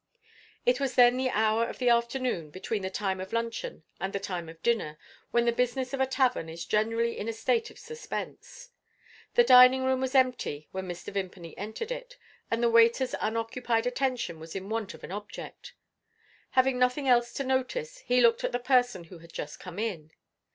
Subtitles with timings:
[0.65, 4.19] It was then the hour of the afternoon, between the time of luncheon and the
[4.19, 4.97] time of dinner,
[5.29, 8.69] when the business of a tavern is generally in a state of suspense.
[9.35, 11.13] The dining room was empty when Mr.
[11.13, 12.17] Vimpany entered it:
[12.49, 15.73] and the waiter's unoccupied attention was in want of an object.
[16.57, 20.09] Having nothing else to notice, he looked at the person who had just come in.